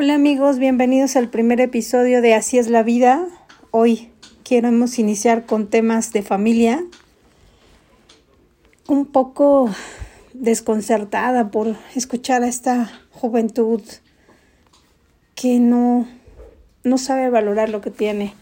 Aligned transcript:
Hola 0.00 0.14
amigos, 0.14 0.60
bienvenidos 0.60 1.16
al 1.16 1.28
primer 1.28 1.60
episodio 1.60 2.22
de 2.22 2.32
Así 2.32 2.56
es 2.56 2.68
la 2.70 2.84
vida. 2.84 3.26
Hoy 3.72 4.10
queremos 4.44 4.96
iniciar 5.00 5.44
con 5.44 5.66
temas 5.66 6.12
de 6.12 6.22
familia. 6.22 6.84
Un 8.86 9.06
poco 9.06 9.74
desconcertada 10.34 11.50
por 11.50 11.74
escuchar 11.96 12.44
a 12.44 12.46
esta 12.46 12.88
juventud 13.10 13.82
que 15.34 15.58
no, 15.58 16.06
no 16.84 16.96
sabe 16.96 17.28
valorar 17.28 17.68
lo 17.68 17.80
que 17.80 17.90
tiene. 17.90 18.34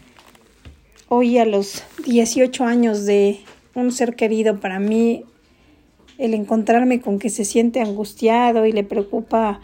Hoy 1.09 1.39
a 1.39 1.45
los 1.45 1.83
18 2.05 2.65
años 2.65 3.07
de 3.07 3.39
un 3.73 3.91
ser 3.91 4.15
querido 4.15 4.59
para 4.59 4.79
mí, 4.79 5.25
el 6.19 6.35
encontrarme 6.35 7.01
con 7.01 7.17
que 7.17 7.31
se 7.31 7.45
siente 7.45 7.81
angustiado 7.81 8.67
y 8.67 8.73
le 8.73 8.83
preocupa 8.83 9.59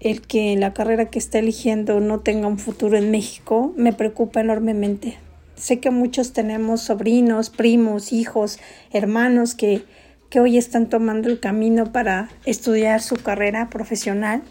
el 0.00 0.22
que 0.22 0.56
la 0.56 0.72
carrera 0.72 1.06
que 1.10 1.18
está 1.18 1.38
eligiendo 1.38 2.00
no 2.00 2.20
tenga 2.20 2.46
un 2.46 2.58
futuro 2.58 2.96
en 2.96 3.10
México, 3.10 3.72
me 3.76 3.92
preocupa 3.92 4.40
enormemente. 4.40 5.18
Sé 5.56 5.80
que 5.80 5.90
muchos 5.90 6.32
tenemos 6.32 6.82
sobrinos, 6.82 7.50
primos, 7.50 8.12
hijos, 8.12 8.60
hermanos 8.92 9.54
que, 9.54 9.82
que 10.30 10.40
hoy 10.40 10.56
están 10.56 10.88
tomando 10.88 11.28
el 11.28 11.40
camino 11.40 11.92
para 11.92 12.28
estudiar 12.44 13.02
su 13.02 13.16
carrera 13.16 13.68
profesional, 13.70 14.42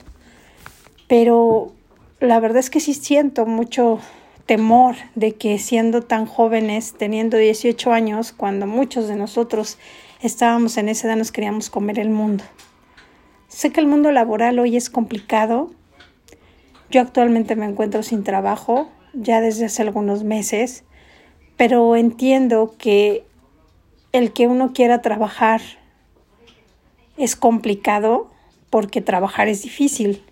pero 1.08 1.73
la 2.20 2.40
verdad 2.40 2.58
es 2.58 2.70
que 2.70 2.82
sí 2.82 2.94
siento 2.94 3.45
mucho 3.45 4.00
temor 4.45 4.95
de 5.16 5.36
que 5.36 5.59
siendo 5.59 6.02
tan 6.02 6.26
jóvenes, 6.26 6.95
teniendo 6.98 7.38
18 7.38 7.92
años, 7.94 8.34
cuando 8.34 8.66
muchos 8.66 9.08
de 9.08 9.16
nosotros 9.16 9.78
estábamos 10.22 10.78
en 10.78 10.90
esa 10.90 11.08
edad 11.08 11.18
nos 11.18 11.32
queríamos 11.32 11.70
comer 11.70 12.00
el 12.00 12.09
mundo. 12.09 12.44
Sé 13.57 13.71
que 13.71 13.79
el 13.79 13.88
mundo 13.88 14.11
laboral 14.11 14.59
hoy 14.59 14.77
es 14.77 14.91
complicado. 14.91 15.71
Yo 16.91 17.02
actualmente 17.02 17.55
me 17.55 17.66
encuentro 17.66 18.03
sin 18.03 18.23
trabajo 18.23 18.88
ya 19.14 19.41
desde 19.41 19.66
hace 19.66 19.81
algunos 19.81 20.23
meses, 20.23 20.83
pero 21.55 21.95
entiendo 21.95 22.75
que 22.77 23.25
el 24.11 24.31
que 24.31 24.45
uno 24.45 24.73
quiera 24.73 25.02
trabajar 25.02 25.61
es 27.17 27.36
complicado 27.36 28.30
porque 28.69 29.02
trabajar 29.02 29.47
es 29.47 29.64
difícil. 29.64 30.23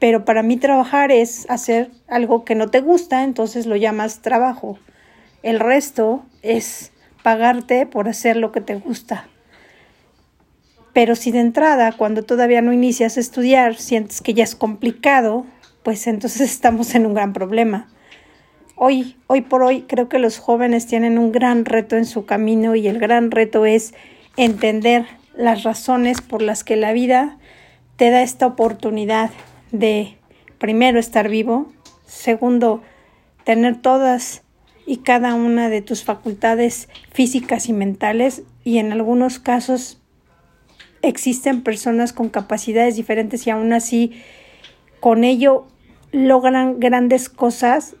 Pero 0.00 0.24
para 0.24 0.42
mí 0.42 0.56
trabajar 0.56 1.12
es 1.12 1.48
hacer 1.48 1.92
algo 2.08 2.44
que 2.44 2.56
no 2.56 2.66
te 2.66 2.80
gusta, 2.80 3.22
entonces 3.22 3.66
lo 3.66 3.76
llamas 3.76 4.20
trabajo. 4.20 4.80
El 5.44 5.60
resto 5.60 6.24
es 6.42 6.90
pagarte 7.22 7.86
por 7.86 8.08
hacer 8.08 8.36
lo 8.36 8.50
que 8.50 8.60
te 8.60 8.74
gusta. 8.74 9.28
Pero 10.98 11.14
si 11.14 11.30
de 11.30 11.38
entrada, 11.38 11.92
cuando 11.92 12.24
todavía 12.24 12.60
no 12.60 12.72
inicias 12.72 13.16
a 13.16 13.20
estudiar, 13.20 13.76
sientes 13.76 14.20
que 14.20 14.34
ya 14.34 14.42
es 14.42 14.56
complicado, 14.56 15.46
pues 15.84 16.08
entonces 16.08 16.40
estamos 16.50 16.92
en 16.96 17.06
un 17.06 17.14
gran 17.14 17.32
problema. 17.32 17.86
Hoy, 18.74 19.16
hoy 19.28 19.42
por 19.42 19.62
hoy, 19.62 19.82
creo 19.82 20.08
que 20.08 20.18
los 20.18 20.40
jóvenes 20.40 20.88
tienen 20.88 21.16
un 21.16 21.30
gran 21.30 21.66
reto 21.66 21.96
en 21.96 22.04
su 22.04 22.26
camino 22.26 22.74
y 22.74 22.88
el 22.88 22.98
gran 22.98 23.30
reto 23.30 23.64
es 23.64 23.94
entender 24.36 25.06
las 25.36 25.62
razones 25.62 26.20
por 26.20 26.42
las 26.42 26.64
que 26.64 26.74
la 26.74 26.92
vida 26.92 27.38
te 27.94 28.10
da 28.10 28.22
esta 28.22 28.48
oportunidad 28.48 29.30
de, 29.70 30.18
primero, 30.58 30.98
estar 30.98 31.28
vivo, 31.28 31.70
segundo, 32.08 32.82
tener 33.44 33.80
todas 33.80 34.42
y 34.84 34.96
cada 34.96 35.34
una 35.34 35.68
de 35.68 35.80
tus 35.80 36.02
facultades 36.02 36.88
físicas 37.12 37.68
y 37.68 37.72
mentales 37.72 38.42
y 38.64 38.78
en 38.78 38.90
algunos 38.90 39.38
casos 39.38 39.97
existen 41.02 41.62
personas 41.62 42.12
con 42.12 42.28
capacidades 42.28 42.96
diferentes 42.96 43.46
y 43.46 43.50
aún 43.50 43.72
así 43.72 44.22
con 45.00 45.24
ello 45.24 45.66
logran 46.12 46.80
grandes 46.80 47.28
cosas 47.28 47.96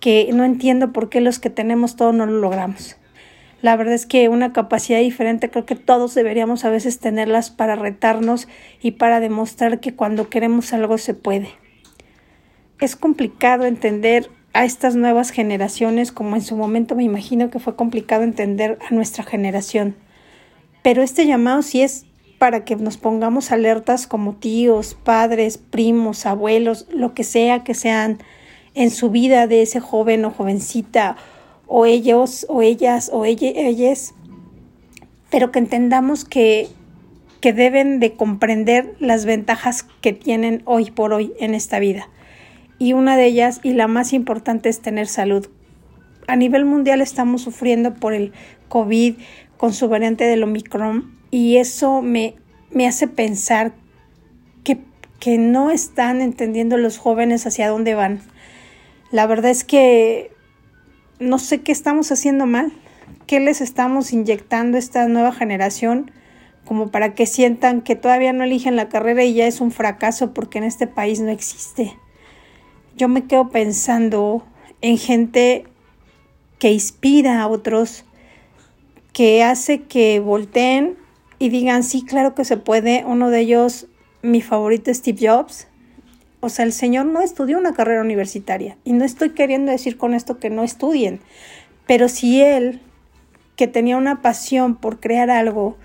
que 0.00 0.28
no 0.32 0.44
entiendo 0.44 0.92
por 0.92 1.08
qué 1.08 1.20
los 1.20 1.38
que 1.38 1.50
tenemos 1.50 1.96
todo 1.96 2.12
no 2.12 2.26
lo 2.26 2.38
logramos. 2.38 2.96
La 3.62 3.76
verdad 3.76 3.94
es 3.94 4.04
que 4.04 4.28
una 4.28 4.52
capacidad 4.52 4.98
diferente 4.98 5.50
creo 5.50 5.64
que 5.64 5.76
todos 5.76 6.14
deberíamos 6.14 6.66
a 6.66 6.70
veces 6.70 6.98
tenerlas 6.98 7.50
para 7.50 7.76
retarnos 7.76 8.46
y 8.82 8.90
para 8.90 9.20
demostrar 9.20 9.80
que 9.80 9.94
cuando 9.94 10.28
queremos 10.28 10.74
algo 10.74 10.98
se 10.98 11.14
puede. 11.14 11.48
Es 12.78 12.96
complicado 12.96 13.64
entender 13.64 14.28
a 14.52 14.66
estas 14.66 14.96
nuevas 14.96 15.30
generaciones 15.30 16.12
como 16.12 16.36
en 16.36 16.42
su 16.42 16.56
momento 16.56 16.94
me 16.94 17.04
imagino 17.04 17.48
que 17.48 17.58
fue 17.58 17.74
complicado 17.74 18.22
entender 18.22 18.78
a 18.86 18.94
nuestra 18.94 19.24
generación. 19.24 19.96
Pero 20.82 21.02
este 21.02 21.26
llamado 21.26 21.62
sí 21.62 21.80
es 21.80 22.04
para 22.44 22.66
que 22.66 22.76
nos 22.76 22.98
pongamos 22.98 23.52
alertas 23.52 24.06
como 24.06 24.34
tíos, 24.34 24.94
padres, 25.02 25.56
primos, 25.56 26.26
abuelos, 26.26 26.86
lo 26.92 27.14
que 27.14 27.24
sea 27.24 27.64
que 27.64 27.72
sean 27.72 28.18
en 28.74 28.90
su 28.90 29.08
vida 29.08 29.46
de 29.46 29.62
ese 29.62 29.80
joven 29.80 30.26
o 30.26 30.30
jovencita, 30.30 31.16
o 31.66 31.86
ellos, 31.86 32.44
o 32.50 32.60
ellas, 32.60 33.08
o 33.10 33.24
ellas, 33.24 34.14
pero 35.30 35.52
que 35.52 35.58
entendamos 35.58 36.26
que, 36.26 36.68
que 37.40 37.54
deben 37.54 37.98
de 37.98 38.12
comprender 38.12 38.94
las 38.98 39.24
ventajas 39.24 39.86
que 40.02 40.12
tienen 40.12 40.60
hoy 40.66 40.90
por 40.90 41.14
hoy 41.14 41.32
en 41.40 41.54
esta 41.54 41.78
vida. 41.78 42.10
Y 42.78 42.92
una 42.92 43.16
de 43.16 43.24
ellas, 43.24 43.60
y 43.62 43.72
la 43.72 43.88
más 43.88 44.12
importante, 44.12 44.68
es 44.68 44.82
tener 44.82 45.06
salud. 45.06 45.48
A 46.26 46.36
nivel 46.36 46.66
mundial 46.66 47.00
estamos 47.00 47.40
sufriendo 47.40 47.94
por 47.94 48.12
el 48.12 48.34
COVID 48.68 49.14
con 49.56 49.72
su 49.72 49.88
variante 49.88 50.24
del 50.24 50.42
Omicron 50.42 51.13
y 51.34 51.56
eso 51.56 52.00
me, 52.00 52.36
me 52.70 52.86
hace 52.86 53.08
pensar 53.08 53.72
que, 54.62 54.78
que 55.18 55.36
no 55.36 55.72
están 55.72 56.20
entendiendo 56.20 56.76
los 56.76 56.96
jóvenes 56.96 57.44
hacia 57.44 57.68
dónde 57.68 57.96
van. 57.96 58.20
La 59.10 59.26
verdad 59.26 59.50
es 59.50 59.64
que 59.64 60.30
no 61.18 61.40
sé 61.40 61.62
qué 61.62 61.72
estamos 61.72 62.12
haciendo 62.12 62.46
mal, 62.46 62.72
qué 63.26 63.40
les 63.40 63.60
estamos 63.60 64.12
inyectando 64.12 64.76
a 64.76 64.78
esta 64.78 65.08
nueva 65.08 65.32
generación 65.32 66.12
como 66.64 66.92
para 66.92 67.14
que 67.14 67.26
sientan 67.26 67.82
que 67.82 67.96
todavía 67.96 68.32
no 68.32 68.44
eligen 68.44 68.76
la 68.76 68.88
carrera 68.88 69.24
y 69.24 69.34
ya 69.34 69.48
es 69.48 69.60
un 69.60 69.72
fracaso 69.72 70.34
porque 70.34 70.58
en 70.58 70.64
este 70.64 70.86
país 70.86 71.18
no 71.18 71.32
existe. 71.32 71.96
Yo 72.96 73.08
me 73.08 73.24
quedo 73.24 73.48
pensando 73.48 74.46
en 74.82 74.98
gente 74.98 75.64
que 76.60 76.70
inspira 76.70 77.42
a 77.42 77.48
otros, 77.48 78.04
que 79.12 79.42
hace 79.42 79.82
que 79.82 80.20
volteen 80.20 81.02
y 81.44 81.50
digan, 81.50 81.82
sí, 81.82 82.02
claro 82.06 82.34
que 82.34 82.46
se 82.46 82.56
puede. 82.56 83.04
Uno 83.06 83.28
de 83.28 83.40
ellos, 83.40 83.86
mi 84.22 84.40
favorito, 84.40 84.92
Steve 84.94 85.28
Jobs. 85.28 85.68
O 86.40 86.48
sea, 86.48 86.64
el 86.64 86.72
señor 86.72 87.04
no 87.04 87.20
estudió 87.20 87.58
una 87.58 87.74
carrera 87.74 88.00
universitaria. 88.00 88.78
Y 88.82 88.94
no 88.94 89.04
estoy 89.04 89.34
queriendo 89.34 89.70
decir 89.70 89.98
con 89.98 90.14
esto 90.14 90.38
que 90.38 90.48
no 90.48 90.64
estudien. 90.64 91.20
Pero 91.86 92.08
si 92.08 92.40
él, 92.40 92.80
que 93.56 93.66
tenía 93.66 93.98
una 93.98 94.22
pasión 94.22 94.76
por 94.76 95.00
crear 95.00 95.28
algo, 95.28 95.76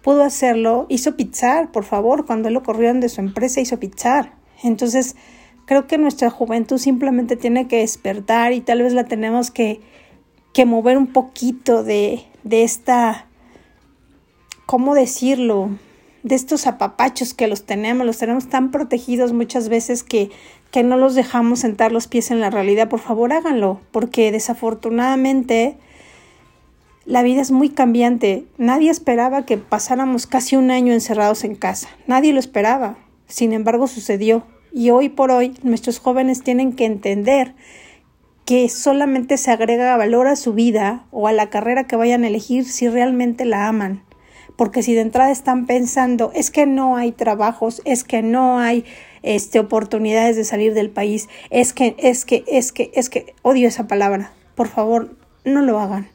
pudo 0.00 0.22
hacerlo, 0.22 0.86
hizo 0.88 1.16
pizzar, 1.16 1.72
por 1.72 1.82
favor. 1.82 2.24
Cuando 2.24 2.46
él 2.46 2.54
lo 2.54 2.62
corrieron 2.62 3.00
de 3.00 3.08
su 3.08 3.20
empresa, 3.20 3.60
hizo 3.60 3.80
pizzar. 3.80 4.34
Entonces, 4.62 5.16
creo 5.64 5.88
que 5.88 5.98
nuestra 5.98 6.30
juventud 6.30 6.78
simplemente 6.78 7.34
tiene 7.34 7.66
que 7.66 7.78
despertar 7.78 8.52
y 8.52 8.60
tal 8.60 8.82
vez 8.82 8.92
la 8.92 9.06
tenemos 9.06 9.50
que, 9.50 9.80
que 10.54 10.66
mover 10.66 10.96
un 10.96 11.08
poquito 11.08 11.82
de, 11.82 12.22
de 12.44 12.62
esta 12.62 13.26
¿cómo 14.70 14.94
decirlo? 14.94 15.68
De 16.22 16.36
estos 16.36 16.68
apapachos 16.68 17.34
que 17.34 17.48
los 17.48 17.66
tenemos, 17.66 18.06
los 18.06 18.18
tenemos 18.18 18.48
tan 18.48 18.70
protegidos 18.70 19.32
muchas 19.32 19.68
veces 19.68 20.04
que, 20.04 20.30
que 20.70 20.84
no 20.84 20.96
los 20.96 21.16
dejamos 21.16 21.58
sentar 21.58 21.90
los 21.90 22.06
pies 22.06 22.30
en 22.30 22.38
la 22.38 22.50
realidad. 22.50 22.88
Por 22.88 23.00
favor, 23.00 23.32
háganlo, 23.32 23.80
porque 23.90 24.30
desafortunadamente 24.30 25.76
la 27.04 27.24
vida 27.24 27.40
es 27.40 27.50
muy 27.50 27.70
cambiante. 27.70 28.44
Nadie 28.58 28.92
esperaba 28.92 29.44
que 29.44 29.58
pasáramos 29.58 30.28
casi 30.28 30.54
un 30.54 30.70
año 30.70 30.92
encerrados 30.92 31.42
en 31.42 31.56
casa. 31.56 31.88
Nadie 32.06 32.32
lo 32.32 32.38
esperaba. 32.38 32.96
Sin 33.26 33.52
embargo, 33.52 33.88
sucedió. 33.88 34.44
Y 34.72 34.90
hoy 34.90 35.08
por 35.08 35.32
hoy 35.32 35.52
nuestros 35.64 35.98
jóvenes 35.98 36.44
tienen 36.44 36.74
que 36.74 36.84
entender 36.84 37.56
que 38.44 38.68
solamente 38.68 39.36
se 39.36 39.50
agrega 39.50 39.96
valor 39.96 40.28
a 40.28 40.36
su 40.36 40.54
vida 40.54 41.06
o 41.10 41.26
a 41.26 41.32
la 41.32 41.50
carrera 41.50 41.88
que 41.88 41.96
vayan 41.96 42.22
a 42.22 42.28
elegir 42.28 42.64
si 42.66 42.88
realmente 42.88 43.44
la 43.44 43.66
aman 43.66 44.04
porque 44.56 44.82
si 44.82 44.94
de 44.94 45.00
entrada 45.00 45.30
están 45.30 45.66
pensando 45.66 46.30
es 46.34 46.50
que 46.50 46.66
no 46.66 46.96
hay 46.96 47.12
trabajos, 47.12 47.82
es 47.84 48.04
que 48.04 48.22
no 48.22 48.58
hay 48.58 48.84
este, 49.22 49.58
oportunidades 49.58 50.36
de 50.36 50.44
salir 50.44 50.74
del 50.74 50.90
país, 50.90 51.28
es 51.50 51.72
que, 51.72 51.96
es 51.98 52.24
que, 52.24 52.44
es 52.46 52.72
que, 52.72 52.90
es 52.94 53.10
que, 53.10 53.34
odio 53.42 53.68
esa 53.68 53.86
palabra, 53.86 54.32
por 54.54 54.68
favor, 54.68 55.14
no 55.44 55.62
lo 55.62 55.78
hagan. 55.78 56.08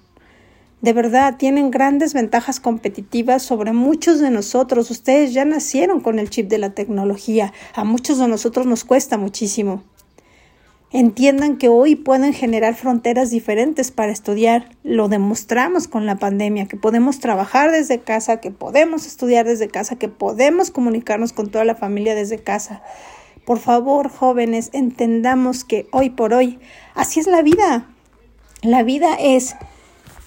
De 0.81 0.93
verdad, 0.93 1.37
tienen 1.37 1.71
grandes 1.71 2.13
ventajas 2.13 2.59
competitivas 2.59 3.41
sobre 3.41 3.73
muchos 3.73 4.19
de 4.19 4.29
nosotros. 4.29 4.91
Ustedes 4.91 5.33
ya 5.33 5.43
nacieron 5.43 5.99
con 5.99 6.19
el 6.19 6.29
chip 6.29 6.47
de 6.47 6.59
la 6.59 6.75
tecnología. 6.75 7.53
A 7.73 7.83
muchos 7.83 8.19
de 8.19 8.27
nosotros 8.27 8.67
nos 8.67 8.83
cuesta 8.83 9.17
muchísimo 9.17 9.81
entiendan 10.91 11.57
que 11.57 11.67
hoy 11.67 11.95
pueden 11.95 12.33
generar 12.33 12.75
fronteras 12.75 13.29
diferentes 13.29 13.91
para 13.91 14.11
estudiar. 14.11 14.69
Lo 14.83 15.07
demostramos 15.09 15.87
con 15.87 16.05
la 16.05 16.17
pandemia, 16.17 16.67
que 16.67 16.77
podemos 16.77 17.19
trabajar 17.19 17.71
desde 17.71 17.99
casa, 17.99 18.39
que 18.39 18.51
podemos 18.51 19.05
estudiar 19.05 19.45
desde 19.45 19.67
casa, 19.67 19.97
que 19.97 20.09
podemos 20.09 20.71
comunicarnos 20.71 21.33
con 21.33 21.49
toda 21.49 21.65
la 21.65 21.75
familia 21.75 22.15
desde 22.15 22.39
casa. 22.39 22.81
Por 23.45 23.59
favor, 23.59 24.09
jóvenes, 24.09 24.69
entendamos 24.73 25.63
que 25.63 25.87
hoy 25.91 26.09
por 26.09 26.33
hoy, 26.33 26.59
así 26.95 27.19
es 27.19 27.27
la 27.27 27.41
vida. 27.41 27.87
La 28.61 28.81
vida 28.81 29.15
es 29.19 29.55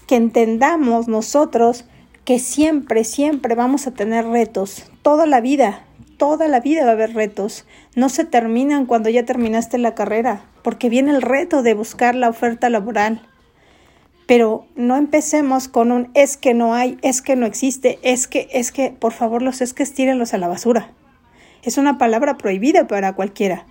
que 0.06 0.16
entendamos 0.16 1.08
nosotros 1.08 1.84
que 2.24 2.38
siempre, 2.38 3.04
siempre 3.04 3.54
vamos 3.54 3.86
a 3.86 3.92
tener 3.92 4.26
retos, 4.26 4.84
toda 5.02 5.26
la 5.26 5.40
vida, 5.40 5.87
toda 6.18 6.48
la 6.48 6.60
vida 6.60 6.84
va 6.84 6.90
a 6.90 6.92
haber 6.92 7.14
retos. 7.14 7.64
No 7.94 8.10
se 8.10 8.24
terminan 8.24 8.84
cuando 8.84 9.08
ya 9.08 9.24
terminaste 9.24 9.78
la 9.78 9.94
carrera, 9.94 10.44
porque 10.62 10.90
viene 10.90 11.12
el 11.12 11.22
reto 11.22 11.62
de 11.62 11.72
buscar 11.72 12.14
la 12.14 12.28
oferta 12.28 12.68
laboral. 12.68 13.22
Pero 14.26 14.66
no 14.76 14.96
empecemos 14.96 15.68
con 15.68 15.90
un 15.90 16.10
es 16.12 16.36
que 16.36 16.52
no 16.52 16.74
hay, 16.74 16.98
es 17.00 17.22
que 17.22 17.34
no 17.34 17.46
existe, 17.46 17.98
es 18.02 18.26
que, 18.26 18.48
es 18.52 18.72
que, 18.72 18.90
por 18.90 19.12
favor, 19.12 19.40
los 19.40 19.62
es 19.62 19.72
que 19.72 19.82
estírenlos 19.82 20.34
a 20.34 20.38
la 20.38 20.48
basura. 20.48 20.90
Es 21.62 21.78
una 21.78 21.96
palabra 21.96 22.36
prohibida 22.36 22.86
para 22.86 23.14
cualquiera. 23.14 23.64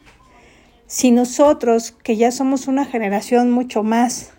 Si 0.87 1.11
nosotros, 1.11 1.91
que 1.91 2.15
ya 2.15 2.31
somos 2.31 2.67
una 2.67 2.85
generación 2.85 3.51
mucho 3.51 3.83
más 3.83 4.31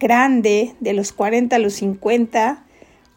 grande, 0.00 0.74
de 0.80 0.92
los 0.92 1.12
40 1.12 1.56
a 1.56 1.58
los 1.60 1.74
50, 1.74 2.64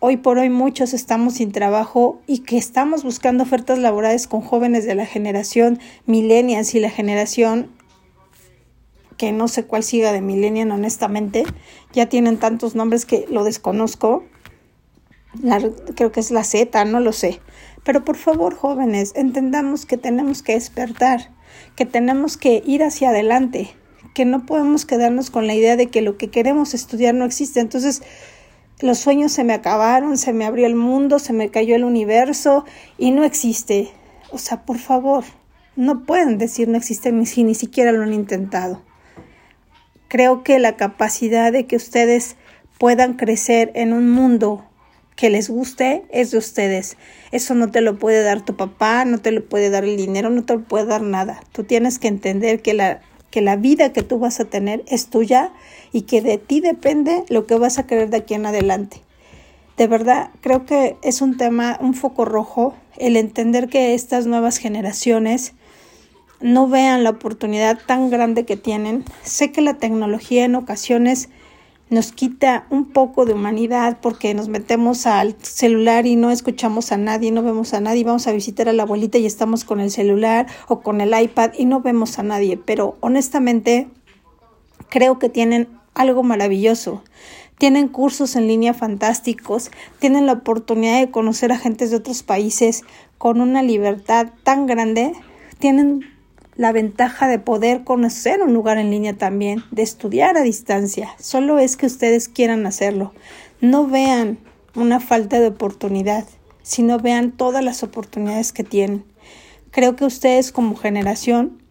hoy 0.06 0.18
por 0.18 0.38
hoy 0.38 0.50
muchos 0.50 0.94
estamos 0.94 1.36
sin 1.36 1.54
trabajo 1.54 2.20
y 2.28 2.40
que 2.40 2.58
estamos 2.58 3.06
buscando 3.06 3.44
ofertas 3.44 3.80
laborales 3.80 4.28
con 4.28 4.42
jóvenes 4.42 4.86
de 4.86 4.96
la 4.96 5.06
generación 5.06 5.80
millennials 6.06 6.76
y 6.76 6.82
la 6.82 6.90
generación 6.90 7.72
que 9.16 9.32
no 9.32 9.48
sé 9.48 9.64
cuál 9.64 9.82
siga 9.82 10.12
de 10.12 10.20
millennial 10.20 10.72
honestamente, 10.72 11.46
ya 11.94 12.10
tienen 12.10 12.36
tantos 12.36 12.76
nombres 12.76 13.06
que 13.06 13.26
lo 13.30 13.46
desconozco. 13.46 14.26
creo 15.96 16.12
que 16.12 16.20
es 16.20 16.32
la 16.32 16.44
Z, 16.44 16.84
no 16.84 17.00
lo 17.00 17.14
sé. 17.14 17.40
Pero 17.86 18.04
por 18.04 18.18
favor, 18.18 18.56
jóvenes, 18.56 19.14
entendamos 19.16 19.86
que 19.86 19.96
tenemos 19.96 20.44
que 20.44 20.56
despertar, 20.56 21.32
que 21.78 21.86
tenemos 21.86 22.36
que 22.36 22.62
ir 22.66 22.84
hacia 22.84 23.12
adelante, 23.12 23.70
que 24.14 24.26
no 24.26 24.46
podemos 24.46 24.86
quedarnos 24.86 25.32
con 25.32 25.48
la 25.48 25.56
idea 25.56 25.78
de 25.78 25.88
que 25.88 26.02
lo 26.02 26.18
que 26.18 26.30
queremos 26.30 26.74
estudiar 26.74 27.16
no 27.16 27.24
existe. 27.24 27.62
Entonces, 27.62 28.02
los 28.84 29.00
sueños 29.00 29.32
se 29.32 29.46
me 29.46 29.54
acabaron, 29.54 30.18
se 30.18 30.34
me 30.34 30.44
abrió 30.44 30.66
el 30.66 30.76
mundo, 30.76 31.18
se 31.18 31.32
me 31.32 31.48
cayó 31.50 31.74
el 31.74 31.86
universo 31.86 32.66
y 32.98 33.12
no 33.12 33.24
existe. 33.24 33.90
O 34.30 34.38
sea, 34.38 34.66
por 34.66 34.78
favor, 34.78 35.24
no 35.78 36.04
pueden 36.06 36.38
decir 36.38 36.68
no 36.68 36.78
existe 36.78 37.26
si 37.26 37.46
ni 37.46 37.56
siquiera 37.56 37.94
lo 37.94 38.04
han 38.04 38.12
intentado. 38.12 38.82
Creo 40.10 40.44
que 40.44 40.60
la 40.60 40.76
capacidad 40.76 41.54
de 41.54 41.66
que 41.66 41.78
ustedes 41.78 42.36
puedan 42.78 43.14
crecer 43.14 43.72
en 43.74 43.94
un 43.94 44.12
mundo 44.12 44.66
que 45.16 45.30
les 45.30 45.50
guste 45.50 46.04
es 46.12 46.32
de 46.32 46.40
ustedes. 46.40 46.98
Eso 47.32 47.56
no 47.56 47.72
te 47.72 47.80
lo 47.80 47.98
puede 47.98 48.22
dar 48.22 48.44
tu 48.44 48.58
papá, 48.58 49.06
no 49.06 49.20
te 49.20 49.32
lo 49.32 49.46
puede 49.46 49.70
dar 49.70 49.86
el 49.86 49.96
dinero, 49.96 50.30
no 50.30 50.44
te 50.44 50.56
lo 50.56 50.64
puede 50.64 50.88
dar 50.88 51.04
nada. 51.04 51.40
Tú 51.54 51.64
tienes 51.64 52.00
que 52.00 52.10
entender 52.10 52.62
que 52.62 52.74
la, 52.74 53.00
que 53.34 53.42
la 53.42 53.56
vida 53.56 53.92
que 53.94 54.04
tú 54.04 54.20
vas 54.20 54.40
a 54.40 54.46
tener 54.46 54.84
es 54.86 55.08
tuya 55.08 55.52
y 55.92 56.04
que 56.04 56.22
de 56.22 56.38
ti 56.38 56.62
depende 56.62 57.24
lo 57.30 57.48
que 57.48 57.56
vas 57.56 57.80
a 57.80 57.88
querer 57.88 58.12
de 58.12 58.18
aquí 58.18 58.36
en 58.36 58.46
adelante. 58.46 59.02
De 59.76 59.88
verdad, 59.88 60.30
creo 60.42 60.68
que 60.68 60.98
es 61.02 61.20
un 61.20 61.36
tema, 61.36 61.80
un 61.82 61.96
foco 61.96 62.26
rojo, 62.26 62.76
el 63.00 63.18
entender 63.18 63.70
que 63.70 63.96
estas 63.96 64.28
nuevas 64.28 64.60
generaciones 64.60 65.54
no 66.42 66.68
vean 66.68 67.04
la 67.04 67.10
oportunidad 67.10 67.80
tan 67.88 68.12
grande 68.12 68.46
que 68.46 68.56
tienen. 68.56 69.04
Sé 69.24 69.52
que 69.52 69.62
la 69.62 69.80
tecnología 69.80 70.46
en 70.46 70.54
ocasiones 70.54 71.30
nos 71.94 72.12
quita 72.12 72.66
un 72.70 72.86
poco 72.86 73.26
de 73.26 73.34
humanidad 73.34 74.00
porque 74.02 74.34
nos 74.34 74.50
metemos 74.50 75.06
al 75.06 75.36
celular 75.42 76.06
y 76.06 76.16
no 76.16 76.32
escuchamos 76.32 76.92
a 76.92 76.98
nadie, 76.98 77.32
no 77.32 77.44
vemos 77.44 77.74
a 77.74 77.80
nadie, 77.80 78.04
vamos 78.04 78.28
a 78.28 78.32
visitar 78.32 78.68
a 78.68 78.74
la 78.74 78.84
abuelita 78.84 79.18
y 79.18 79.26
estamos 79.26 79.64
con 79.64 79.80
el 79.80 79.92
celular 79.92 80.48
o 80.68 80.82
con 80.82 81.02
el 81.02 81.20
iPad 81.20 81.52
y 81.58 81.66
no 81.66 81.82
vemos 81.82 82.20
a 82.20 82.24
nadie, 82.24 82.58
pero 82.58 82.98
honestamente 83.02 83.88
creo 84.90 85.20
que 85.20 85.30
tienen 85.30 85.68
algo 85.94 86.24
maravilloso. 86.24 87.04
Tienen 87.58 87.88
cursos 87.88 88.36
en 88.36 88.48
línea 88.48 88.74
fantásticos, 88.74 89.72
tienen 90.00 90.26
la 90.26 90.34
oportunidad 90.34 91.00
de 91.00 91.12
conocer 91.12 91.52
a 91.52 91.58
gentes 91.58 91.92
de 91.92 91.98
otros 91.98 92.24
países 92.24 92.84
con 93.18 93.40
una 93.40 93.64
libertad 93.64 94.30
tan 94.44 94.66
grande, 94.66 95.14
tienen 95.60 96.13
la 96.56 96.72
ventaja 96.72 97.28
de 97.28 97.40
poder 97.40 97.84
conocer 97.84 98.42
un 98.42 98.54
lugar 98.54 98.78
en 98.78 98.92
línea 98.92 99.14
también, 99.14 99.64
de 99.72 99.82
estudiar 99.82 100.38
a 100.38 100.42
distancia. 100.42 101.16
Solo 101.20 101.60
es 101.60 101.78
que 101.78 101.86
ustedes 101.86 102.30
quieran 102.30 102.66
hacerlo. 102.66 103.14
No 103.62 103.88
vean 103.88 104.38
una 104.76 105.00
falta 105.00 105.40
de 105.40 105.48
oportunidad, 105.48 106.26
sino 106.62 107.00
vean 107.00 107.32
todas 107.32 107.64
las 107.64 107.84
oportunidades 107.84 108.54
que 108.54 108.64
tienen. 108.64 109.04
Creo 109.72 109.96
que 109.96 110.06
ustedes 110.06 110.52
como 110.52 110.76
generación 110.76 111.62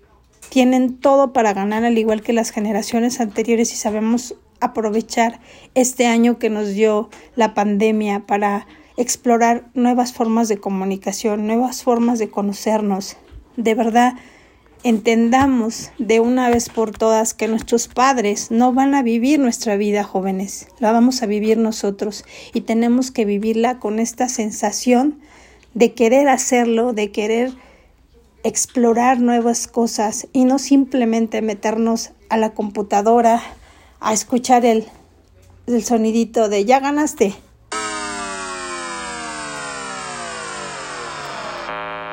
tienen 0.49 0.99
todo 0.99 1.33
para 1.33 1.55
ganar 1.55 1.85
al 1.85 1.97
igual 1.97 2.23
que 2.23 2.33
las 2.33 2.51
generaciones 2.51 3.21
anteriores 3.21 3.73
y 3.73 3.77
sabemos 3.77 4.35
aprovechar 4.61 5.41
este 5.75 6.07
año 6.07 6.39
que 6.39 6.51
nos 6.51 6.69
dio 6.69 7.11
la 7.37 7.55
pandemia 7.55 8.27
para 8.27 8.67
explorar 8.97 9.65
nuevas 9.75 10.13
formas 10.13 10.49
de 10.49 10.59
comunicación, 10.59 11.47
nuevas 11.47 11.83
formas 11.83 12.19
de 12.19 12.29
conocernos. 12.29 13.17
De 13.57 13.75
verdad, 13.75 14.15
entendamos 14.85 15.91
de 15.99 16.21
una 16.21 16.51
vez 16.51 16.69
por 16.69 16.91
todas 16.91 17.35
que 17.35 17.49
nuestros 17.49 17.89
padres 17.89 18.51
no 18.51 18.73
van 18.73 18.95
a 18.95 19.03
vivir 19.03 19.39
nuestra 19.39 19.77
vida 19.77 20.03
jóvenes, 20.03 20.69
la 20.79 20.93
vamos 20.93 21.23
a 21.23 21.27
vivir 21.27 21.59
nosotros 21.59 22.25
y 22.53 22.63
tenemos 22.63 23.11
que 23.11 23.25
vivirla 23.25 23.79
con 23.79 24.01
esta 24.01 24.29
sensación 24.29 25.21
de 25.75 25.93
querer 25.93 26.29
hacerlo, 26.29 26.93
de 26.93 27.13
querer 27.13 27.53
explorar 28.45 29.21
nuevas 29.21 29.69
cosas 29.69 30.27
y 30.33 30.45
no 30.45 30.59
simplemente 30.59 31.43
meternos 31.43 32.11
a 32.29 32.37
la 32.37 32.51
computadora 32.51 33.41
a 34.01 34.13
escuchar 34.13 34.65
el, 34.65 34.87
el 35.69 35.85
sonidito 35.85 36.49
de 36.49 36.65
ya 36.65 36.81
ganaste. 36.81 37.35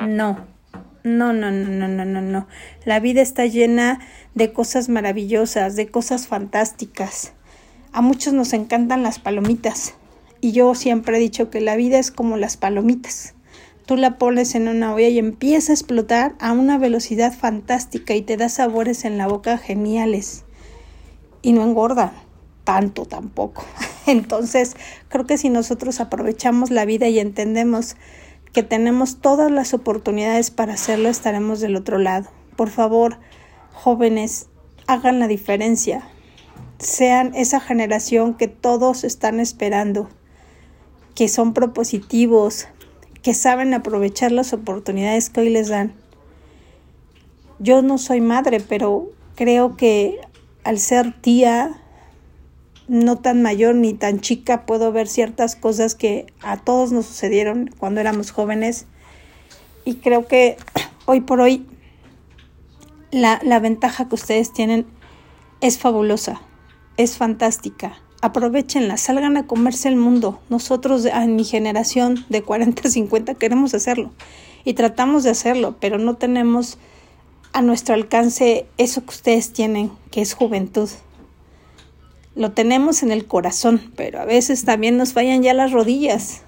No, 0.02 0.38
no, 1.04 1.34
no, 1.34 1.52
no, 1.52 1.70
no, 1.70 1.88
no, 1.88 2.06
no, 2.06 2.22
no. 2.22 2.48
La 2.86 3.00
vida 3.00 3.22
está 3.22 3.46
llena 3.46 4.00
de 4.36 4.52
cosas 4.52 4.90
maravillosas, 4.90 5.76
de 5.76 5.88
cosas 5.90 6.28
fantásticas. 6.28 7.34
A 7.92 8.02
muchos 8.02 8.34
nos 8.34 8.54
encantan 8.54 9.04
las 9.04 9.20
palomitas. 9.20 9.94
Y 10.42 10.52
yo 10.52 10.76
siempre 10.76 11.18
he 11.18 11.20
dicho 11.20 11.50
que 11.50 11.62
la 11.62 11.76
vida 11.76 12.00
es 12.00 12.12
como 12.12 12.38
las 12.38 12.58
palomitas. 12.58 13.34
Tú 13.86 13.96
la 13.96 14.18
pones 14.18 14.56
en 14.56 14.68
una 14.68 14.94
olla 14.94 15.08
y 15.08 15.18
empieza 15.18 15.72
a 15.72 15.76
explotar 15.76 16.36
a 16.40 16.52
una 16.52 16.78
velocidad 16.78 17.34
fantástica 17.34 18.14
y 18.14 18.22
te 18.22 18.38
da 18.38 18.48
sabores 18.48 19.04
en 19.04 19.18
la 19.18 19.28
boca 19.28 19.58
geniales. 19.58 20.44
Y 21.42 21.54
no 21.54 21.64
engorda 21.64 22.14
tanto 22.64 23.06
tampoco. 23.06 23.66
Entonces, 24.06 24.76
creo 25.08 25.26
que 25.26 25.38
si 25.38 25.50
nosotros 25.50 26.00
aprovechamos 26.00 26.70
la 26.70 26.86
vida 26.86 27.08
y 27.08 27.20
entendemos 27.20 27.96
que 28.54 28.64
tenemos 28.64 29.22
todas 29.22 29.52
las 29.52 29.74
oportunidades 29.74 30.52
para 30.52 30.74
hacerlo, 30.74 31.10
estaremos 31.10 31.60
del 31.60 31.76
otro 31.76 31.98
lado. 31.98 32.30
Por 32.56 32.70
favor, 32.70 33.18
jóvenes, 33.74 34.48
hagan 34.88 35.20
la 35.20 35.28
diferencia. 35.28 36.04
Sean 36.80 37.36
esa 37.36 37.60
generación 37.60 38.34
que 38.34 38.48
todos 38.48 39.04
están 39.04 39.40
esperando, 39.40 40.10
que 41.14 41.28
son 41.28 41.54
propositivos, 41.54 42.68
que 43.22 43.34
saben 43.34 43.74
aprovechar 43.74 44.32
las 44.32 44.54
oportunidades 44.54 45.30
que 45.30 45.42
hoy 45.42 45.50
les 45.50 45.68
dan. 45.68 45.94
Yo 47.60 47.82
no 47.82 47.98
soy 47.98 48.22
madre, 48.22 48.62
pero 48.62 49.12
creo 49.36 49.76
que 49.76 50.20
al 50.64 50.80
ser 50.80 51.14
tía 51.22 51.79
no 52.90 53.18
tan 53.18 53.44
mayor 53.44 53.76
ni 53.76 53.94
tan 53.94 54.20
chica 54.20 54.66
puedo 54.66 54.92
ver 54.92 55.08
ciertas 55.08 55.56
cosas 55.56 55.94
que 55.94 56.26
a 56.42 56.58
todos 56.58 56.92
nos 56.92 57.06
sucedieron 57.06 57.70
cuando 57.78 58.02
éramos 58.02 58.32
jóvenes 58.32 58.88
y 59.86 59.96
creo 59.96 60.28
que 60.28 60.58
hoy 61.06 61.22
por 61.22 61.40
hoy 61.40 61.66
la, 63.12 63.40
la 63.44 63.60
ventaja 63.60 64.10
que 64.10 64.16
ustedes 64.16 64.52
tienen 64.52 64.88
es 65.62 65.78
fabulosa, 65.78 66.42
es 66.98 67.18
fantástica. 67.18 67.98
Aprovechenla, 68.22 68.98
salgan 68.98 69.38
a 69.38 69.48
comerse 69.48 69.88
el 69.88 69.96
mundo. 69.96 70.42
Nosotros 70.50 71.06
en 71.06 71.36
mi 71.36 71.46
generación 71.46 72.26
de 72.30 72.42
40, 72.42 72.90
50 72.90 73.36
queremos 73.36 73.74
hacerlo 73.74 74.12
y 74.66 74.74
tratamos 74.74 75.24
de 75.24 75.30
hacerlo, 75.30 75.78
pero 75.80 76.00
no 76.00 76.16
tenemos 76.16 76.80
a 77.54 77.62
nuestro 77.62 77.94
alcance 77.94 78.68
eso 78.78 79.02
que 79.02 79.10
ustedes 79.10 79.54
tienen, 79.54 79.92
que 80.12 80.22
es 80.22 80.34
juventud 80.34 80.90
lo 82.36 82.52
tenemos 82.52 83.04
en 83.04 83.12
el 83.12 83.26
corazón, 83.26 83.92
pero 83.96 84.20
a 84.22 84.26
veces 84.26 84.66
también 84.66 84.98
nos 84.98 85.14
fallan 85.14 85.42
ya 85.42 85.54
las 85.54 85.72
rodillas. 85.72 86.44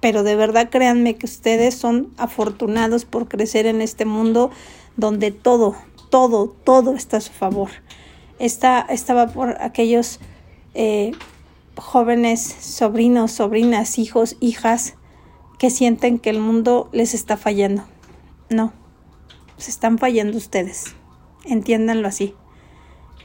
Pero 0.00 0.22
de 0.22 0.34
verdad 0.34 0.70
créanme 0.70 1.16
que 1.16 1.26
ustedes 1.26 1.74
son 1.74 2.12
afortunados 2.16 3.04
por 3.04 3.28
crecer 3.28 3.66
en 3.66 3.82
este 3.82 4.04
mundo 4.04 4.50
donde 4.96 5.30
todo, 5.30 5.76
todo, 6.08 6.48
todo 6.64 6.94
está 6.94 7.18
a 7.18 7.20
su 7.20 7.32
favor. 7.32 7.70
Esta, 8.38 8.80
estaba 8.80 9.28
por 9.28 9.60
aquellos 9.60 10.20
eh, 10.74 11.12
jóvenes 11.76 12.40
sobrinos, 12.40 13.32
sobrinas, 13.32 13.98
hijos, 13.98 14.36
hijas 14.40 14.94
que 15.58 15.70
sienten 15.70 16.18
que 16.18 16.30
el 16.30 16.40
mundo 16.40 16.88
les 16.92 17.12
está 17.12 17.36
fallando. 17.36 17.84
No, 18.48 18.72
se 19.58 19.70
están 19.70 19.98
fallando 19.98 20.38
ustedes. 20.38 20.94
Entiéndanlo 21.44 22.08
así. 22.08 22.34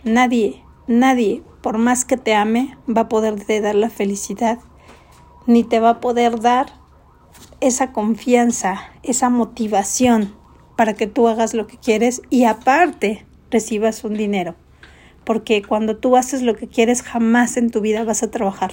Nadie, 0.04 0.62
nadie, 0.88 1.44
por 1.66 1.80
más 1.80 2.06
que 2.06 2.16
te 2.16 2.36
ame, 2.36 2.78
va 2.88 3.02
a 3.02 3.10
poderte 3.10 3.60
dar 3.60 3.74
la 3.74 3.90
felicidad, 3.90 4.60
ni 5.48 5.64
te 5.64 5.80
va 5.80 5.90
a 5.90 6.00
poder 6.00 6.40
dar 6.40 6.68
esa 7.60 7.92
confianza, 7.92 8.82
esa 9.02 9.32
motivación 9.32 10.36
para 10.76 10.94
que 10.94 11.08
tú 11.08 11.28
hagas 11.28 11.56
lo 11.56 11.66
que 11.66 11.78
quieres 11.78 12.22
y 12.30 12.44
aparte 12.44 13.26
recibas 13.50 14.04
un 14.04 14.14
dinero. 14.14 14.54
Porque 15.24 15.64
cuando 15.64 15.98
tú 15.98 16.18
haces 16.18 16.44
lo 16.44 16.56
que 16.56 16.68
quieres, 16.68 17.02
jamás 17.02 17.58
en 17.58 17.72
tu 17.72 17.82
vida 17.82 18.04
vas 18.04 18.22
a 18.22 18.30
trabajar. 18.30 18.70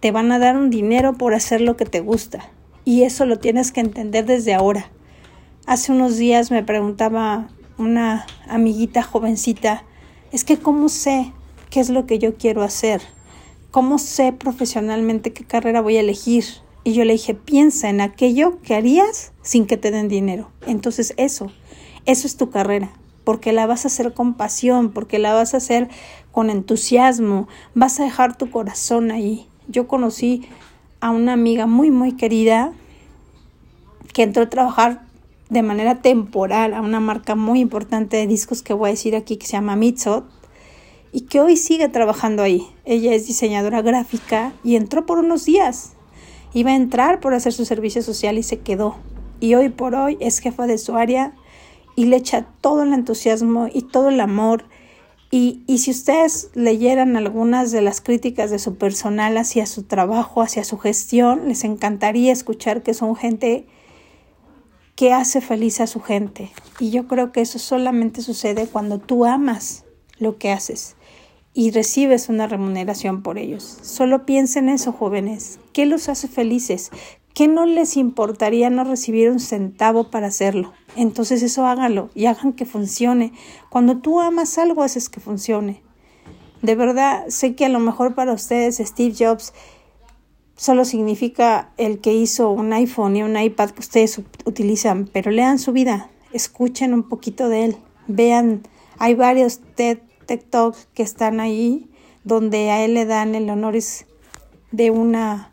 Te 0.00 0.10
van 0.10 0.32
a 0.32 0.40
dar 0.40 0.56
un 0.56 0.70
dinero 0.70 1.12
por 1.12 1.34
hacer 1.34 1.60
lo 1.60 1.76
que 1.76 1.84
te 1.84 2.00
gusta. 2.00 2.50
Y 2.84 3.04
eso 3.04 3.26
lo 3.26 3.38
tienes 3.38 3.70
que 3.70 3.78
entender 3.78 4.26
desde 4.26 4.54
ahora. 4.54 4.90
Hace 5.68 5.92
unos 5.92 6.16
días 6.16 6.50
me 6.50 6.64
preguntaba 6.64 7.46
una 7.78 8.26
amiguita 8.48 9.04
jovencita, 9.04 9.84
es 10.32 10.42
que 10.42 10.58
¿cómo 10.58 10.88
sé 10.88 11.32
qué 11.76 11.80
es 11.80 11.90
lo 11.90 12.06
que 12.06 12.18
yo 12.18 12.36
quiero 12.36 12.62
hacer? 12.62 13.02
¿Cómo 13.70 13.98
sé 13.98 14.32
profesionalmente 14.32 15.34
qué 15.34 15.44
carrera 15.44 15.82
voy 15.82 15.98
a 15.98 16.00
elegir? 16.00 16.46
Y 16.84 16.94
yo 16.94 17.04
le 17.04 17.12
dije, 17.12 17.34
piensa 17.34 17.90
en 17.90 18.00
aquello 18.00 18.62
que 18.62 18.74
harías 18.74 19.32
sin 19.42 19.66
que 19.66 19.76
te 19.76 19.90
den 19.90 20.08
dinero. 20.08 20.48
Entonces 20.66 21.12
eso, 21.18 21.52
eso 22.06 22.26
es 22.26 22.38
tu 22.38 22.48
carrera, 22.48 22.92
porque 23.24 23.52
la 23.52 23.66
vas 23.66 23.84
a 23.84 23.88
hacer 23.88 24.14
con 24.14 24.32
pasión, 24.32 24.90
porque 24.90 25.18
la 25.18 25.34
vas 25.34 25.52
a 25.52 25.58
hacer 25.58 25.90
con 26.32 26.48
entusiasmo, 26.48 27.46
vas 27.74 28.00
a 28.00 28.04
dejar 28.04 28.38
tu 28.38 28.50
corazón 28.50 29.10
ahí. 29.10 29.46
Yo 29.68 29.86
conocí 29.86 30.48
a 31.00 31.10
una 31.10 31.34
amiga 31.34 31.66
muy, 31.66 31.90
muy 31.90 32.12
querida 32.12 32.72
que 34.14 34.22
entró 34.22 34.44
a 34.44 34.48
trabajar 34.48 35.02
de 35.50 35.60
manera 35.60 36.00
temporal 36.00 36.72
a 36.72 36.80
una 36.80 37.00
marca 37.00 37.34
muy 37.34 37.60
importante 37.60 38.16
de 38.16 38.26
discos 38.26 38.62
que 38.62 38.72
voy 38.72 38.88
a 38.88 38.92
decir 38.92 39.14
aquí 39.14 39.36
que 39.36 39.44
se 39.44 39.52
llama 39.52 39.76
Mitsot 39.76 40.24
y 41.12 41.22
que 41.22 41.40
hoy 41.40 41.56
sigue 41.56 41.88
trabajando 41.88 42.42
ahí. 42.42 42.66
Ella 42.84 43.14
es 43.14 43.26
diseñadora 43.26 43.82
gráfica 43.82 44.52
y 44.62 44.76
entró 44.76 45.06
por 45.06 45.18
unos 45.18 45.44
días 45.44 45.96
Iba 46.56 46.70
a 46.70 46.76
entrar 46.76 47.20
por 47.20 47.34
hacer 47.34 47.52
su 47.52 47.66
servicio 47.66 48.02
social 48.02 48.38
y 48.38 48.42
se 48.42 48.60
quedó. 48.60 48.96
Y 49.40 49.56
hoy 49.56 49.68
por 49.68 49.94
hoy 49.94 50.16
es 50.20 50.38
jefa 50.38 50.66
de 50.66 50.78
su 50.78 50.96
área 50.96 51.34
y 51.96 52.06
le 52.06 52.16
echa 52.16 52.46
todo 52.62 52.82
el 52.82 52.94
entusiasmo 52.94 53.68
y 53.70 53.82
todo 53.82 54.08
el 54.08 54.20
amor. 54.20 54.64
Y, 55.30 55.64
y 55.66 55.78
si 55.78 55.90
ustedes 55.90 56.48
leyeran 56.54 57.14
algunas 57.18 57.72
de 57.72 57.82
las 57.82 58.00
críticas 58.00 58.50
de 58.50 58.58
su 58.58 58.76
personal 58.76 59.36
hacia 59.36 59.66
su 59.66 59.82
trabajo, 59.82 60.40
hacia 60.40 60.64
su 60.64 60.78
gestión, 60.78 61.46
les 61.46 61.62
encantaría 61.62 62.32
escuchar 62.32 62.82
que 62.82 62.94
son 62.94 63.16
gente 63.16 63.66
que 64.94 65.12
hace 65.12 65.42
feliz 65.42 65.82
a 65.82 65.86
su 65.86 66.00
gente. 66.00 66.52
Y 66.80 66.88
yo 66.90 67.06
creo 67.06 67.32
que 67.32 67.42
eso 67.42 67.58
solamente 67.58 68.22
sucede 68.22 68.66
cuando 68.66 68.98
tú 68.98 69.26
amas 69.26 69.84
lo 70.18 70.38
que 70.38 70.50
haces 70.50 70.96
y 71.54 71.70
recibes 71.70 72.28
una 72.28 72.46
remuneración 72.46 73.22
por 73.22 73.38
ellos. 73.38 73.78
Solo 73.80 74.26
piensen 74.26 74.68
eso, 74.68 74.92
jóvenes. 74.92 75.58
¿Qué 75.72 75.86
los 75.86 76.08
hace 76.10 76.28
felices? 76.28 76.90
¿Qué 77.32 77.48
no 77.48 77.64
les 77.64 77.96
importaría 77.96 78.68
no 78.68 78.84
recibir 78.84 79.30
un 79.30 79.40
centavo 79.40 80.10
para 80.10 80.26
hacerlo? 80.26 80.72
Entonces 80.96 81.42
eso 81.42 81.66
háganlo 81.66 82.10
y 82.14 82.26
hagan 82.26 82.52
que 82.52 82.66
funcione. 82.66 83.32
Cuando 83.70 83.98
tú 83.98 84.20
amas 84.20 84.58
algo, 84.58 84.82
haces 84.82 85.08
que 85.08 85.20
funcione. 85.20 85.82
De 86.62 86.74
verdad, 86.74 87.24
sé 87.28 87.54
que 87.54 87.66
a 87.66 87.70
lo 87.70 87.78
mejor 87.78 88.14
para 88.14 88.32
ustedes 88.32 88.76
Steve 88.76 89.14
Jobs 89.18 89.52
solo 90.56 90.84
significa 90.84 91.70
el 91.76 92.00
que 92.00 92.14
hizo 92.14 92.50
un 92.50 92.72
iPhone 92.72 93.16
y 93.16 93.22
un 93.22 93.38
iPad 93.38 93.70
que 93.70 93.80
ustedes 93.80 94.20
utilizan, 94.44 95.08
pero 95.12 95.30
lean 95.30 95.58
su 95.58 95.72
vida, 95.72 96.10
escuchen 96.32 96.94
un 96.94 97.02
poquito 97.02 97.48
de 97.48 97.66
él, 97.66 97.76
vean, 98.08 98.62
hay 98.98 99.14
varios 99.14 99.60
TED 99.74 99.98
TikTok 100.26 100.76
que 100.94 101.02
están 101.02 101.40
ahí, 101.40 101.88
donde 102.24 102.70
a 102.70 102.84
él 102.84 102.94
le 102.94 103.06
dan 103.06 103.34
el 103.34 103.48
honores 103.48 104.06
de 104.72 104.90
una, 104.90 105.52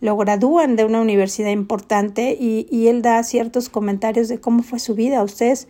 lo 0.00 0.16
gradúan 0.16 0.76
de 0.76 0.84
una 0.84 1.00
universidad 1.00 1.50
importante 1.50 2.36
y, 2.38 2.66
y 2.70 2.88
él 2.88 3.02
da 3.02 3.22
ciertos 3.22 3.68
comentarios 3.68 4.28
de 4.28 4.40
cómo 4.40 4.62
fue 4.62 4.78
su 4.78 4.94
vida. 4.94 5.22
Ustedes, 5.22 5.68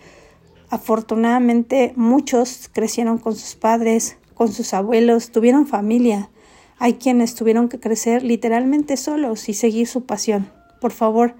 afortunadamente, 0.70 1.92
muchos 1.96 2.70
crecieron 2.72 3.18
con 3.18 3.36
sus 3.36 3.54
padres, 3.54 4.16
con 4.34 4.52
sus 4.52 4.72
abuelos, 4.72 5.30
tuvieron 5.30 5.66
familia. 5.66 6.30
Hay 6.78 6.94
quienes 6.94 7.34
tuvieron 7.34 7.68
que 7.68 7.78
crecer 7.78 8.22
literalmente 8.22 8.96
solos 8.96 9.50
y 9.50 9.54
seguir 9.54 9.86
su 9.86 10.06
pasión. 10.06 10.50
Por 10.80 10.92
favor, 10.92 11.34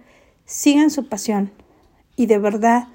sigan 0.45 0.91
su 0.91 1.09
pasión 1.09 1.51
y 2.15 2.27
de 2.27 2.39
verdad 2.39 2.89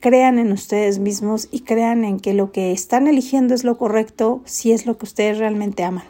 crean 0.00 0.38
en 0.38 0.50
ustedes 0.52 0.98
mismos 0.98 1.48
y 1.50 1.60
crean 1.60 2.04
en 2.04 2.18
que 2.18 2.34
lo 2.34 2.52
que 2.52 2.72
están 2.72 3.06
eligiendo 3.06 3.54
es 3.54 3.64
lo 3.64 3.76
correcto 3.78 4.40
si 4.46 4.72
es 4.72 4.86
lo 4.86 4.98
que 4.98 5.04
ustedes 5.04 5.38
realmente 5.38 5.84
aman. 5.84 6.04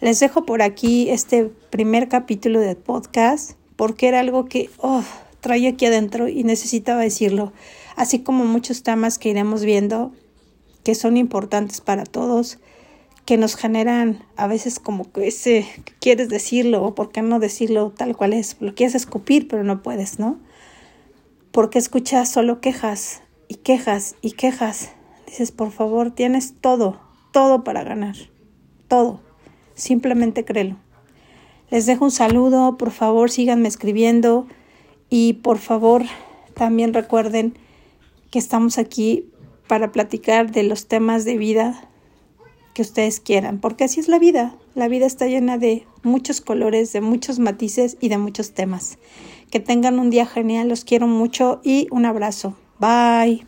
Les 0.00 0.20
dejo 0.20 0.44
por 0.44 0.60
aquí 0.60 1.08
este 1.08 1.46
primer 1.70 2.08
capítulo 2.08 2.60
del 2.60 2.76
podcast 2.76 3.52
porque 3.76 4.08
era 4.08 4.20
algo 4.20 4.44
que 4.44 4.70
oh, 4.78 5.02
traía 5.40 5.70
aquí 5.70 5.86
adentro 5.86 6.28
y 6.28 6.44
necesitaba 6.44 7.00
decirlo, 7.00 7.52
así 7.96 8.20
como 8.20 8.44
muchos 8.44 8.82
temas 8.82 9.18
que 9.18 9.30
iremos 9.30 9.64
viendo 9.64 10.12
que 10.84 10.94
son 10.94 11.16
importantes 11.16 11.80
para 11.80 12.04
todos, 12.04 12.58
que 13.24 13.38
nos 13.38 13.56
generan 13.56 14.22
a 14.36 14.46
veces 14.46 14.78
como 14.78 15.10
que 15.10 15.28
ese, 15.28 15.66
quieres 15.98 16.28
decirlo 16.28 16.84
o 16.84 16.94
por 16.94 17.10
qué 17.10 17.22
no 17.22 17.40
decirlo 17.40 17.90
tal 17.96 18.14
cual 18.16 18.34
es, 18.34 18.56
lo 18.60 18.74
quieres 18.74 18.94
escupir 18.94 19.48
pero 19.48 19.64
no 19.64 19.82
puedes, 19.82 20.18
¿no? 20.18 20.38
Porque 21.54 21.78
escuchas 21.78 22.28
solo 22.28 22.60
quejas 22.60 23.22
y 23.46 23.54
quejas 23.54 24.16
y 24.20 24.32
quejas. 24.32 24.90
Dices, 25.24 25.52
por 25.52 25.70
favor, 25.70 26.10
tienes 26.10 26.54
todo, 26.60 27.00
todo 27.30 27.62
para 27.62 27.84
ganar, 27.84 28.16
todo. 28.88 29.20
Simplemente 29.74 30.44
créelo. 30.44 30.76
Les 31.70 31.86
dejo 31.86 32.06
un 32.06 32.10
saludo, 32.10 32.76
por 32.76 32.90
favor 32.90 33.30
síganme 33.30 33.68
escribiendo 33.68 34.48
y 35.08 35.34
por 35.34 35.58
favor 35.58 36.02
también 36.54 36.92
recuerden 36.92 37.56
que 38.32 38.40
estamos 38.40 38.76
aquí 38.76 39.30
para 39.68 39.92
platicar 39.92 40.50
de 40.50 40.64
los 40.64 40.88
temas 40.88 41.24
de 41.24 41.38
vida 41.38 41.88
que 42.74 42.82
ustedes 42.82 43.20
quieran, 43.20 43.60
porque 43.60 43.84
así 43.84 44.00
es 44.00 44.08
la 44.08 44.18
vida. 44.18 44.56
La 44.74 44.88
vida 44.88 45.06
está 45.06 45.28
llena 45.28 45.56
de 45.56 45.86
muchos 46.02 46.40
colores, 46.40 46.92
de 46.92 47.00
muchos 47.00 47.38
matices 47.38 47.96
y 48.00 48.08
de 48.08 48.18
muchos 48.18 48.54
temas. 48.54 48.98
Que 49.50 49.60
tengan 49.60 49.98
un 49.98 50.10
día 50.10 50.26
genial, 50.26 50.68
los 50.68 50.84
quiero 50.84 51.06
mucho 51.06 51.60
y 51.62 51.86
un 51.90 52.04
abrazo. 52.04 52.56
Bye. 52.78 53.46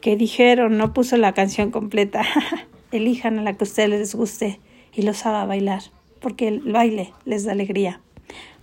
¿Qué 0.00 0.16
dijeron? 0.16 0.78
No 0.78 0.94
puso 0.94 1.16
la 1.18 1.34
canción 1.34 1.70
completa. 1.70 2.22
Elijan 2.90 3.38
a 3.38 3.42
la 3.42 3.56
que 3.56 3.64
a 3.64 3.68
ustedes 3.68 3.90
les 3.90 4.14
guste 4.14 4.58
y 4.94 5.02
los 5.02 5.26
haga 5.26 5.44
bailar, 5.44 5.82
porque 6.20 6.48
el 6.48 6.60
baile 6.60 7.12
les 7.24 7.44
da 7.44 7.52
alegría. 7.52 8.00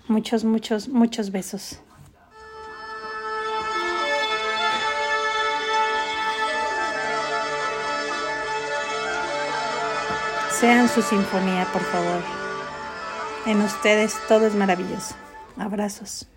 Muchos, 0.07 0.43
muchos, 0.43 0.89
muchos 0.89 1.31
besos. 1.31 1.81
Sean 10.59 10.89
su 10.89 11.03
sinfonía, 11.03 11.67
por 11.71 11.83
favor. 11.83 12.21
En 13.45 13.61
ustedes 13.61 14.15
todo 14.27 14.47
es 14.47 14.55
maravilloso. 14.55 15.13
Abrazos. 15.55 16.27